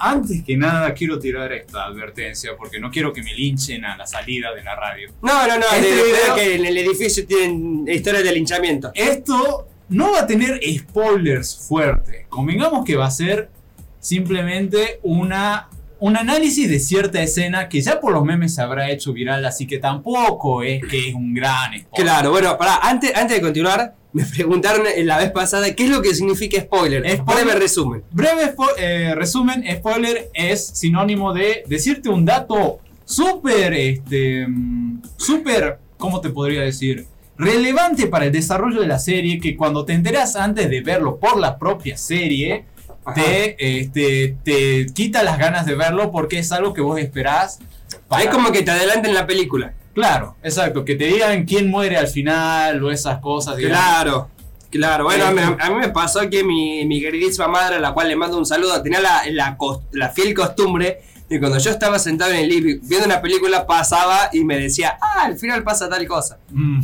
[0.00, 4.06] antes que nada quiero tirar esta advertencia porque no quiero que me linchen a la
[4.06, 5.10] salida de la radio.
[5.22, 8.90] No, no, no, Este de- de- video- que en el edificio tienen historias de linchamiento.
[8.94, 12.26] Esto no va a tener spoilers fuertes.
[12.28, 13.50] Convengamos que va a ser
[14.00, 15.68] simplemente una,
[15.98, 19.66] un análisis de cierta escena que ya por los memes se habrá hecho viral, así
[19.66, 21.88] que tampoco es que es un gran spoiler.
[21.94, 25.90] Claro, bueno, pará, antes, antes de continuar, me preguntaron en la vez pasada qué es
[25.90, 27.02] lo que significa spoiler.
[27.08, 27.44] Spoiler.
[27.44, 28.02] Breve resumen.
[28.10, 36.20] Breve eh, resumen, spoiler es sinónimo de decirte un dato súper, este, mm, súper, ¿cómo
[36.20, 37.06] te podría decir?
[37.38, 41.38] Relevante para el desarrollo de la serie que cuando te enteras antes de verlo por
[41.38, 42.64] la propia serie,
[43.14, 47.58] te, este, te quita las ganas de verlo porque es algo que vos esperás.
[48.08, 49.72] para- Es como que te adelanten la película.
[49.94, 53.56] Claro, exacto, que te digan quién muere al final o esas cosas.
[53.56, 53.78] digamos.
[53.78, 54.28] Claro,
[54.70, 55.04] claro.
[55.04, 57.92] Bueno, a mí, Este- a mí me pasó que mi, mi queridísima madre, a la
[57.92, 59.22] cual le mando un saludo, tenía la,
[59.92, 64.30] la, fiel costumbre de cuando yo estaba sentado en el living viendo una película, pasaba
[64.32, 66.38] y me decía, ah, al final pasa tal cosa.
[66.50, 66.80] Mm,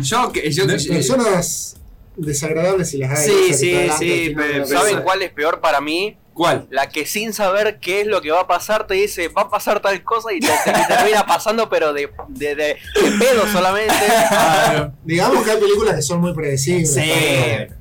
[0.00, 1.76] Yo, que yo, De- yo- Personas
[2.16, 3.28] desagradables si las hay.
[3.28, 6.16] Sí, sí, sí, pero- ¿Saben cuál es peor para mí?
[6.36, 6.66] ¿Cuál?
[6.68, 9.48] La que sin saber qué es lo que va a pasar te dice, va a
[9.48, 13.46] pasar tal cosa y te, te- te termina pasando, pero de, de, de- de pedo
[13.50, 13.94] solamente.
[14.28, 14.92] claro.
[15.02, 16.92] Digamos que hay películas que son muy predecibles.
[16.92, 17.00] Sí.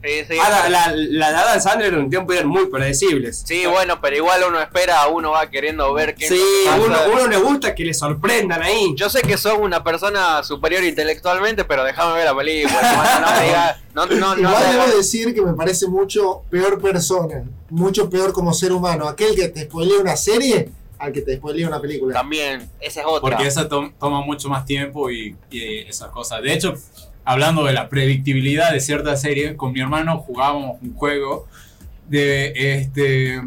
[0.04, 0.38] Sí, sí.
[0.42, 3.44] Ah, la, la, la de Adam Sandler en un tiempo eran muy predecibles.
[3.46, 6.42] Sí, bueno, pero igual uno espera, uno va queriendo ver qué Sí,
[6.80, 8.94] uno, uno le gusta que le sorprendan ahí.
[8.96, 13.20] Yo sé que sos una persona superior intelectualmente, pero déjame ver la película.
[13.20, 17.44] no, me digas- no, no, no Igual debo decir que me parece mucho peor persona,
[17.70, 21.68] mucho peor como ser humano, aquel que te spoilea una serie al que te spoilea
[21.68, 22.14] una película.
[22.14, 23.22] También, esa es otra.
[23.22, 26.42] Porque esa to- toma mucho más tiempo y, y esas cosas.
[26.42, 26.74] De hecho,
[27.24, 31.48] hablando de la predictibilidad de ciertas series, con mi hermano jugábamos un juego
[32.08, 33.42] de este.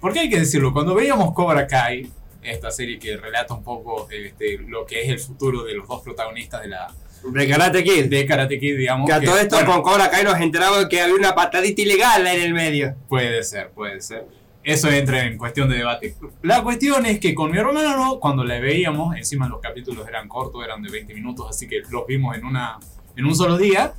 [0.00, 2.10] Porque hay que decirlo, cuando veíamos Cobra Kai,
[2.42, 6.02] esta serie que relata un poco este, lo que es el futuro de los dos
[6.02, 6.92] protagonistas de la
[7.32, 8.06] De Karate Kid.
[8.06, 9.08] de Karate Kid, digamos.
[9.08, 11.34] Que a que, todo esto bueno, con Cobra Kai nos enteramos de que había una
[11.34, 12.94] patadita ilegal en el medio.
[13.08, 14.26] Puede ser, puede ser.
[14.62, 16.14] Eso entra en cuestión de debate.
[16.42, 20.64] La cuestión es que con mi hermano, cuando la veíamos, encima los capítulos eran cortos,
[20.64, 22.78] eran de 20 minutos, así que los vimos en, una,
[23.14, 23.92] en un solo día.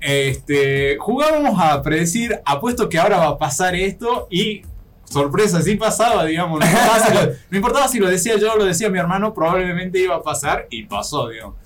[0.00, 4.62] Este, jugábamos a predecir, apuesto que ahora va a pasar esto y
[5.04, 6.60] sorpresa, sí pasaba, digamos.
[6.60, 9.34] No importaba, si lo, no importaba si lo decía yo o lo decía mi hermano,
[9.34, 11.56] probablemente iba a pasar y pasó, digamos.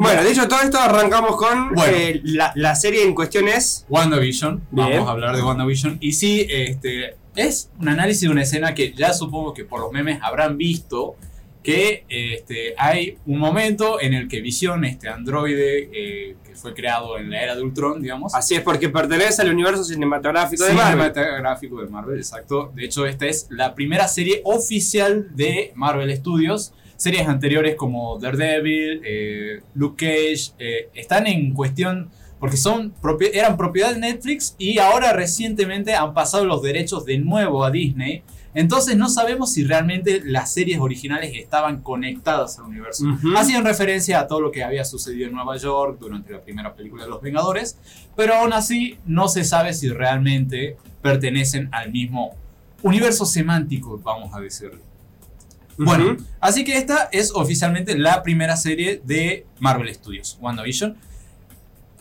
[0.00, 1.92] Bueno, dicho todo esto, arrancamos con Bueno.
[1.96, 3.84] eh, la, la serie en cuestión es.
[3.88, 4.90] WandaVision, Bien.
[4.90, 5.98] vamos a hablar de WandaVision.
[6.00, 9.92] Y sí, este, es un análisis de una escena que ya supongo que por los
[9.92, 11.16] memes habrán visto,
[11.62, 17.18] que este, hay un momento en el que Vision, este androide eh, que fue creado
[17.18, 21.12] en la era de Ultron, digamos, Así es, porque pertenece al universo cinematográfico de Marvel.
[21.12, 22.72] cinematográfico de Marvel, exacto.
[22.74, 26.72] De hecho, esta es la primera serie oficial de Marvel Studios.
[27.00, 33.56] Series anteriores como Daredevil, eh, Luke Cage, eh, están en cuestión porque son propi- eran
[33.56, 38.22] propiedad de Netflix y ahora recientemente han pasado los derechos de nuevo a Disney.
[38.52, 43.04] Entonces no sabemos si realmente las series originales estaban conectadas al universo.
[43.06, 43.34] Ujú.
[43.34, 47.04] Hacían referencia a todo lo que había sucedido en Nueva York durante la primera película
[47.04, 47.78] de Los Vengadores,
[48.14, 52.34] pero aún así no se sabe si realmente pertenecen al mismo
[52.82, 54.89] universo semántico, vamos a decirlo.
[55.84, 60.96] Bueno, así que esta es oficialmente la primera serie de Marvel Studios, WandaVision.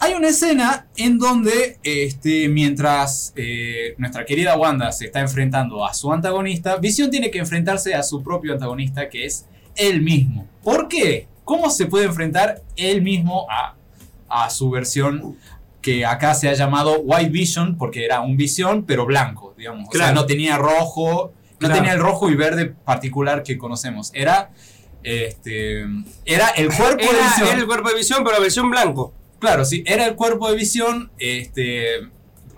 [0.02, 5.94] Hay una escena en donde, este, mientras eh, nuestra querida Wanda se está enfrentando a
[5.94, 9.46] su antagonista, Vision tiene que enfrentarse a su propio antagonista, que es
[9.76, 10.48] él mismo.
[10.64, 11.28] ¿Por qué?
[11.44, 13.76] ¿Cómo se puede enfrentar él mismo a,
[14.30, 15.38] a su versión
[15.82, 19.90] que acá se ha llamado White Vision, porque era un visión, pero blanco, digamos.
[19.90, 21.76] O sea, no tenía rojo, Claro.
[21.76, 24.12] tenía el rojo y verde particular que conocemos.
[24.14, 24.52] Era,
[25.04, 25.82] este,
[26.26, 27.48] era el cuerpo de visión.
[27.48, 29.14] era el cuerpo de visión, pero versión blanco.
[29.40, 32.08] Claro, sí, era el cuerpo de visión este,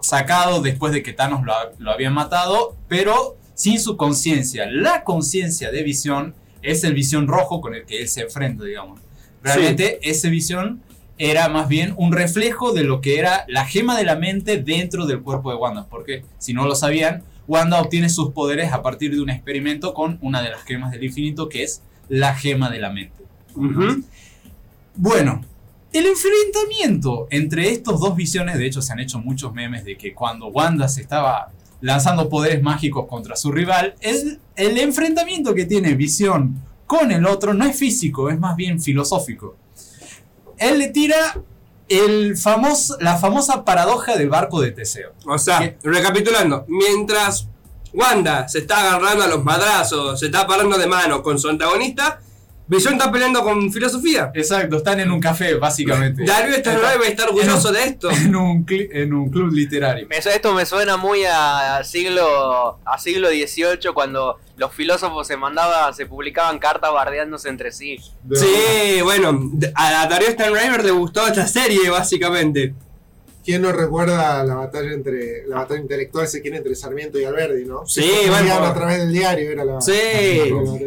[0.01, 4.65] sacado después de que Thanos lo, lo habían matado, pero sin su conciencia.
[4.69, 8.99] La conciencia de visión es el visión rojo con el que él se enfrenta, digamos.
[9.43, 10.81] Realmente ese visión
[11.17, 15.05] era más bien un reflejo de lo que era la gema de la mente dentro
[15.05, 19.13] del cuerpo de Wanda, porque si no lo sabían, Wanda obtiene sus poderes a partir
[19.13, 22.79] de un experimento con una de las gemas del infinito, que es la gema de
[22.79, 23.25] la mente.
[24.95, 25.41] Bueno,
[25.91, 30.13] el enfrentamiento entre estos dos visiones, de hecho se han hecho muchos memes de que
[30.13, 31.51] cuando Wanda se estaba
[31.81, 36.55] lanzando poderes mágicos contra su rival, el, el enfrentamiento que tiene Visión
[36.87, 39.57] con el otro no es físico, es más bien filosófico.
[40.57, 41.41] Él le tira
[41.99, 45.11] el famoso, la famosa paradoja del barco de Teseo.
[45.25, 45.77] O sea, ¿Qué?
[45.83, 47.47] recapitulando, mientras
[47.93, 52.19] Wanda se está agarrando a los madrazos, se está parando de mano con su antagonista.
[52.71, 54.31] Visión está peleando con filosofía.
[54.33, 56.23] Exacto, están en un café, básicamente.
[56.23, 58.09] Darío está debe estar orgulloso de esto.
[58.21, 60.07] En un, en un club literario.
[60.07, 65.35] Me- Esto me suena muy a, a siglo a siglo XVIII cuando los filósofos se
[65.37, 67.97] mandaban, se publicaban cartas bardeándose entre sí.
[68.33, 72.73] Sí, bueno, a Darío Stanriver le gustó esta serie, básicamente.
[73.43, 77.65] ¿Quién no recuerda la batalla entre la batalla intelectual se quiere entre Sarmiento y Alberdi,
[77.65, 77.85] no?
[77.87, 78.53] Sí, Se bueno.
[78.53, 79.91] a través del diario era la Sí,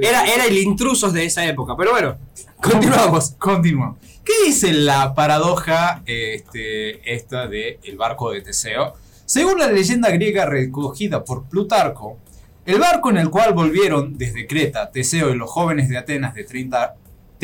[0.00, 2.16] era, era el intrusos de esa época, pero bueno,
[2.62, 3.30] continuamos.
[3.38, 3.98] Continuamos.
[4.24, 8.94] ¿Qué dice la paradoja este, esta de el barco de Teseo?
[9.26, 12.18] Según la leyenda griega recogida por Plutarco,
[12.66, 16.44] el barco en el cual volvieron desde Creta Teseo y los jóvenes de Atenas de
[16.44, 16.94] 30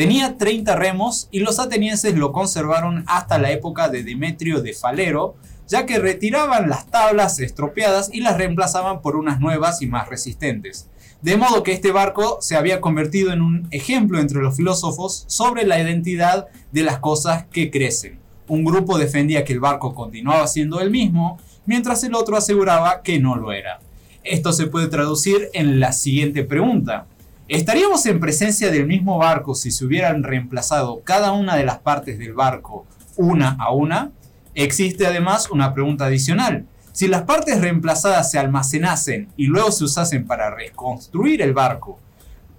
[0.01, 5.35] tenía 30 remos y los atenienses lo conservaron hasta la época de Demetrio de Falero,
[5.67, 10.89] ya que retiraban las tablas estropeadas y las reemplazaban por unas nuevas y más resistentes.
[11.21, 15.67] De modo que este barco se había convertido en un ejemplo entre los filósofos sobre
[15.67, 18.17] la identidad de las cosas que crecen.
[18.47, 21.37] Un grupo defendía que el barco continuaba siendo el mismo,
[21.67, 23.81] mientras el otro aseguraba que no lo era.
[24.23, 27.05] Esto se puede traducir en la siguiente pregunta.
[27.47, 32.17] ¿Estaríamos en presencia del mismo barco si se hubieran reemplazado cada una de las partes
[32.17, 32.85] del barco
[33.17, 34.11] una a una?
[34.55, 36.65] Existe además una pregunta adicional.
[36.93, 41.99] Si las partes reemplazadas se almacenasen y luego se usasen para reconstruir el barco,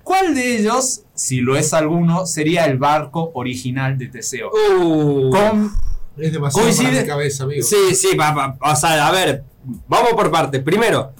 [0.03, 4.51] ¿cuál de ellos, si lo es alguno, sería el barco original de Teseo?
[4.51, 5.73] Uh, Con-
[6.19, 7.63] Es demasiado Coincide- para mi cabeza, amigo.
[7.67, 9.45] sí, sí, va, va, o sea, a ver,
[9.89, 10.63] vamos por partes.
[10.63, 11.13] Primero,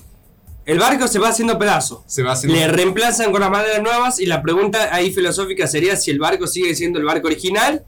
[0.65, 2.01] el barco se va haciendo pedazos.
[2.07, 5.97] se va haciendo- Le reemplazan con las maderas nuevas y la pregunta ahí filosófica sería
[5.97, 7.85] si el barco sigue siendo el barco original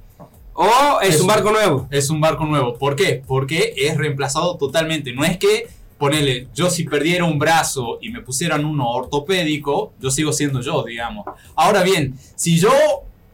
[0.55, 1.89] o es, Es un un- barco nuevo.
[1.91, 2.79] Es un barco nuevo.
[2.79, 3.23] ¿Por qué?
[3.27, 5.13] Porque es reemplazado totalmente.
[5.13, 5.67] No es que,
[5.99, 10.85] ponele, yo si perdiera un brazo y me pusieran uno ortopédico, yo sigo siendo yo,
[10.85, 11.25] digamos.
[11.57, 12.73] Ahora bien, si yo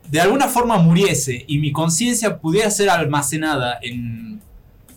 [0.09, 4.41] de alguna forma muriese y mi conciencia pudiera ser almacenada en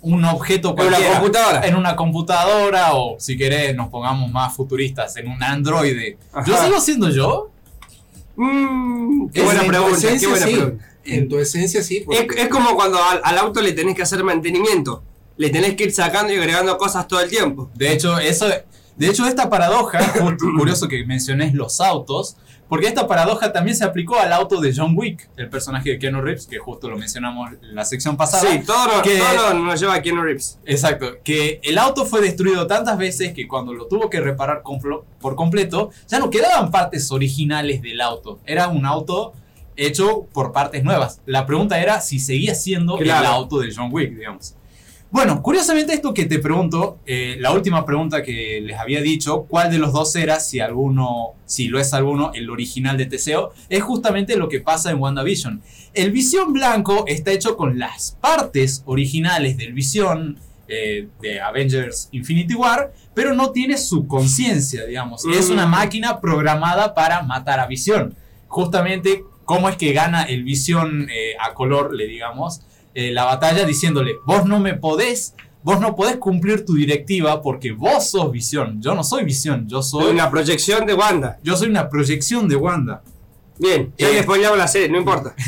[0.04, 1.68] un objeto En una cualquiera, computadora.
[1.68, 6.66] en una computadora o si querés nos pongamos más futuristas, en un androide, ¿yo Ajá.
[6.66, 7.50] sigo siendo yo?
[8.36, 10.54] Mm, qué buena pregunta, qué buena sí.
[10.56, 10.86] pregunta.
[11.06, 12.06] En tu esencia sí.
[12.38, 15.04] Es como cuando al, al auto le tenés que hacer mantenimiento.
[15.36, 17.70] Le tenés que ir sacando y agregando cosas todo el tiempo.
[17.74, 18.48] De hecho, eso,
[18.98, 20.00] de hecho esta paradoja,
[20.58, 22.38] curioso que mencionés los autos,
[22.70, 26.22] porque esta paradoja también se aplicó al auto de John Wick, el personaje de Keanu
[26.22, 28.50] Reeves, que justo lo mencionamos en la sección pasada.
[28.50, 30.58] Sí, todo, lo- que- todo nos lleva a Keanu Reeves.
[30.66, 34.64] Exacto, que el auto fue destruido tantas veces que cuando lo tuvo que reparar
[35.20, 38.40] por completo, ya no quedaban partes originales del auto.
[38.46, 39.34] Era un auto
[39.76, 41.20] hecho por partes nuevas.
[41.26, 44.56] La pregunta era si seguía siendo el auto de John Wick, digamos.
[45.14, 49.70] Bueno, curiosamente esto que te pregunto, eh, la última pregunta que les había dicho, ¿cuál
[49.70, 53.54] de los dos era, si alguno, si lo es alguno, el original de Teseo?
[53.70, 55.62] Es justamente lo que pasa en WandaVision.
[55.94, 62.56] El Visión Blanco está hecho con las partes originales del Visión eh, de Avengers Infinity
[62.56, 65.26] War, pero no tiene su conciencia, digamos.
[65.26, 65.72] Es una Mm.
[65.72, 68.16] máquina programada para matar a Visión.
[68.48, 72.62] Justamente, ¿cómo es que gana el Visión eh, a color, le digamos,
[72.94, 77.72] eh, la batalla diciéndole, vos no me podés, vos no podés cumplir tu directiva porque
[77.72, 78.82] vos sos Visión.
[78.82, 80.12] Yo no soy Visión, yo soy...
[80.12, 81.40] Una proyección de Wanda.
[81.44, 83.02] Yo soy una proyección de Wanda.
[83.60, 84.24] Bien, ya Eh.
[84.24, 85.36] spoileamos la serie, no importa.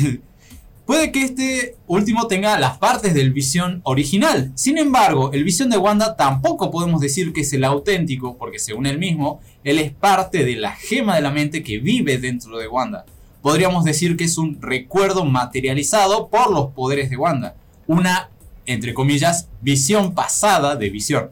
[0.86, 4.52] Puede que este último tenga las partes del visión original.
[4.54, 8.86] Sin embargo, el visión de Wanda tampoco podemos decir que es el auténtico, porque según
[8.86, 12.68] él mismo, él es parte de la gema de la mente que vive dentro de
[12.68, 13.04] Wanda.
[13.46, 17.54] Podríamos decir que es un recuerdo materializado por los poderes de Wanda.
[17.86, 18.28] Una,
[18.64, 21.30] entre comillas, visión pasada de visión.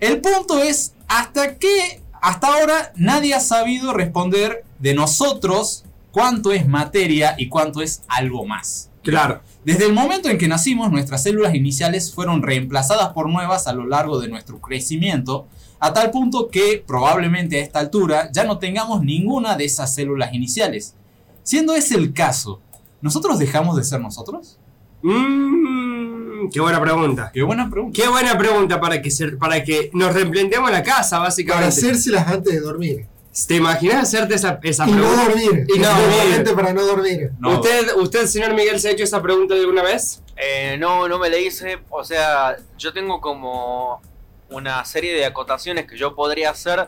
[0.00, 6.66] El punto es, hasta que, hasta ahora, nadie ha sabido responder de nosotros cuánto es
[6.66, 8.90] materia y cuánto es algo más.
[9.04, 9.42] Claro.
[9.64, 13.86] Desde el momento en que nacimos, nuestras células iniciales fueron reemplazadas por nuevas a lo
[13.86, 15.46] largo de nuestro crecimiento,
[15.78, 20.34] a tal punto que probablemente a esta altura ya no tengamos ninguna de esas células
[20.34, 20.96] iniciales.
[21.42, 22.60] Siendo ese el caso,
[23.00, 24.58] ¿nosotros dejamos de ser nosotros?
[25.02, 27.30] Mmm, qué buena pregunta.
[27.32, 28.00] Qué buena pregunta.
[28.02, 31.68] Qué buena pregunta para que, se- para que nos replanteemos la casa, Para básicamente.
[31.68, 33.06] hacérselas antes de dormir.
[33.48, 35.24] ¿Te imaginas hacerte esa, esa Y no pregunta?
[35.24, 35.66] dormir.
[35.74, 36.54] Y no dormir.
[36.54, 37.30] para no dormir.
[37.38, 37.54] No.
[37.54, 40.22] ¿Usted, ¿Usted, señor Miguel, se ha hecho esa pregunta alguna vez?
[40.36, 41.78] Eh, no, no me la hice.
[41.90, 44.00] O sea, yo tengo como
[44.50, 46.86] una serie de acotaciones que yo podría hacer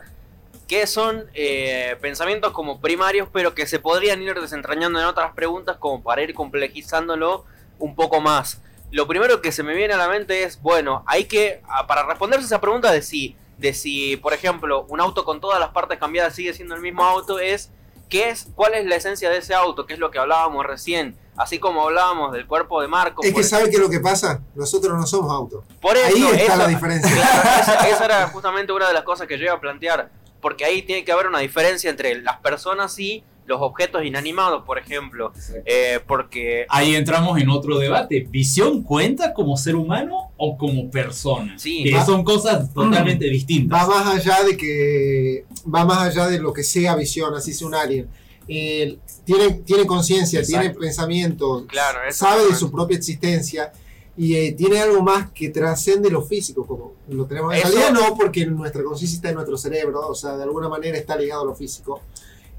[0.67, 5.77] que son eh, pensamientos como primarios, pero que se podrían ir desentrañando en otras preguntas
[5.77, 7.45] como para ir complejizándolo
[7.79, 8.61] un poco más.
[8.91, 12.03] Lo primero que se me viene a la mente es, bueno, hay que, a- para
[12.05, 15.97] responderse esa pregunta de si de si, por ejemplo, un auto con todas las partes
[15.97, 17.69] cambiadas sigue siendo el mismo auto, es
[18.09, 21.17] qué es, cuál es la esencia de ese auto, que es lo que hablábamos recién.
[21.37, 23.23] Así como hablábamos del cuerpo de Marco.
[23.23, 24.41] Es que ¿sabe qué es lo que pasa?
[24.55, 25.63] Nosotros no somos autos.
[25.79, 27.09] Por eso, Ahí está eso- la diferencia.
[27.13, 30.09] Claro, esa, esa era justamente una de las cosas que yo iba a plantear.
[30.45, 34.77] Porque ahí tiene que haber una diferencia entre las personas y los objetos inanimados, por
[34.77, 35.33] ejemplo.
[35.65, 38.27] Eh, porque Ahí entramos en otro debate.
[38.29, 41.57] ¿Visión cuenta como ser humano o como persona?
[41.57, 41.83] Sí.
[41.83, 43.87] Que Va- son cosas totalmente Va distintas.
[43.87, 45.45] más allá de que.
[45.67, 48.07] Va más allá de lo que sea visión, así sea un alien.
[48.47, 53.73] Eh, tiene tiene conciencia, tiene pensamiento, Claro, sabe de su propia existencia
[54.17, 58.15] y eh, tiene algo más que trascende lo físico, como lo tenemos en realidad, no
[58.15, 61.45] porque nuestra conciencia está en nuestro cerebro, o sea, de alguna manera está ligado a
[61.45, 62.01] lo físico.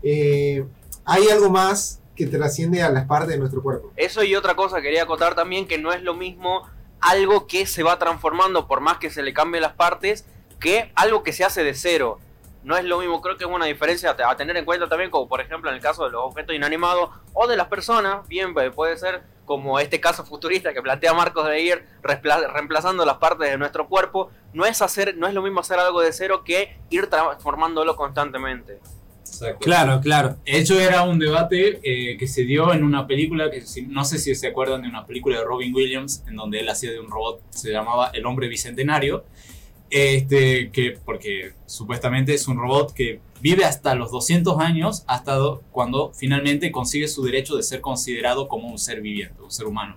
[0.02, 0.64] Eh,
[1.04, 3.92] hay algo más que trasciende a las partes de nuestro cuerpo.
[3.96, 6.62] Eso y otra cosa quería acotar también que no es lo mismo
[7.00, 10.24] algo que se va transformando por más que se le cambien las partes
[10.58, 12.18] que algo que se hace de cero.
[12.64, 15.28] No es lo mismo, creo que es una diferencia a tener en cuenta también, como
[15.28, 18.70] por ejemplo en el caso de los objetos inanimados o de las personas, bien eh,
[18.72, 23.56] puede ser como este caso futurista que plantea Marcos de ir reemplazando las partes de
[23.56, 27.06] nuestro cuerpo, no es hacer, no es lo mismo hacer algo de cero que ir
[27.06, 28.80] transformándolo constantemente.
[29.20, 29.64] Exacto.
[29.64, 30.36] Claro, claro.
[30.44, 34.18] De hecho, era un debate eh, que se dio en una película, que no sé
[34.18, 37.10] si se acuerdan de una película de Robin Williams, en donde él hacía de un
[37.10, 39.24] robot, se llamaba El Hombre Bicentenario,
[39.96, 45.62] este, que, porque supuestamente es un robot que vive hasta los 200 años, hasta do-
[45.72, 49.96] cuando finalmente consigue su derecho de ser considerado como un ser viviente, un ser humano.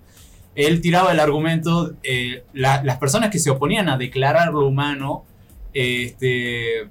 [0.56, 5.26] Él tiraba el argumento, eh, la- las personas que se oponían a declararlo humano,
[5.74, 6.88] este,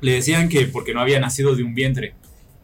[0.00, 2.14] le decían que porque no había nacido de un vientre.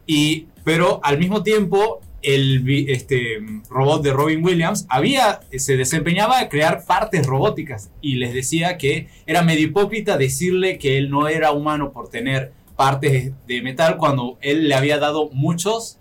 [0.07, 3.37] Y, pero al mismo tiempo, el este,
[3.69, 9.09] robot de Robin Williams había, se desempeñaba a crear partes robóticas y les decía que
[9.27, 14.37] era medio hipócrita decirle que él no era humano por tener partes de metal cuando
[14.41, 15.99] él le había dado muchos,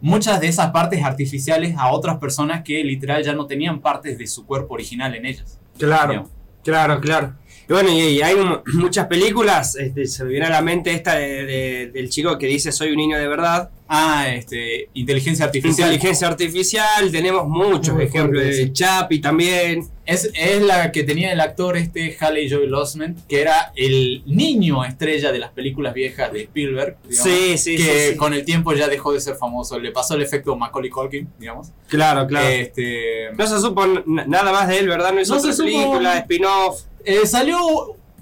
[0.00, 4.26] muchas de esas partes artificiales a otras personas que literal ya no tenían partes de
[4.26, 5.60] su cuerpo original en ellas.
[5.78, 6.28] Claro,
[6.64, 7.34] claro, claro.
[7.70, 11.14] Y bueno, y, hay mu- muchas películas, este, se me viene a la mente esta
[11.14, 13.70] de- de- del chico que dice soy un niño de verdad.
[13.92, 15.88] Ah, este, inteligencia artificial.
[15.92, 18.72] Inteligencia artificial, tenemos muchos Muy ejemplos, de sí.
[18.72, 19.88] Chapi también.
[20.06, 24.84] Es, es la que tenía el actor este Haley Joel Osment, que era el niño
[24.84, 28.72] estrella de las películas viejas de Spielberg, digamos, Sí, sí, que sí, con el tiempo
[28.74, 29.78] ya dejó de ser famoso.
[29.78, 31.68] Le pasó el efecto Macaulay Culkin, digamos.
[31.88, 32.48] Claro, claro.
[32.48, 35.12] Este, no se supo nada más de él, ¿verdad?
[35.12, 35.68] No hizo No otra se supo.
[35.68, 36.82] película, spin-off.
[37.04, 37.58] Eh, salió,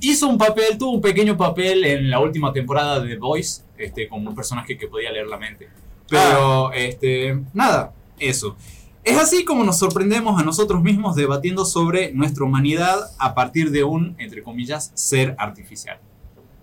[0.00, 4.08] hizo un papel, tuvo un pequeño papel en la última temporada de The Voice, este,
[4.08, 5.68] como un personaje que podía leer la mente.
[6.08, 8.56] Pero, este, nada, eso.
[9.04, 13.84] Es así como nos sorprendemos a nosotros mismos debatiendo sobre nuestra humanidad a partir de
[13.84, 15.98] un, entre comillas, ser artificial.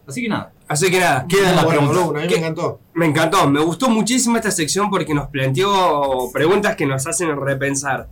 [0.08, 0.54] Así que nada.
[0.68, 2.04] Así que nada, Queda la Bueno, pregunta.
[2.04, 2.80] Bruno, a mí me encantó.
[2.94, 3.50] me encantó.
[3.50, 8.08] Me gustó muchísimo esta sección porque nos planteó preguntas que nos hacen repensar.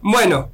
[0.00, 0.50] Bueno,